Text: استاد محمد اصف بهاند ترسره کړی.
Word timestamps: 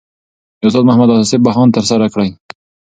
استاد 0.65 0.83
محمد 0.87 1.09
اصف 1.11 1.39
بهاند 1.45 1.71
ترسره 1.77 2.07
کړی. 2.13 2.29